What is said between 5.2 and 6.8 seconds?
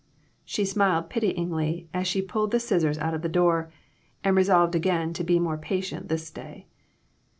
be more patient this day.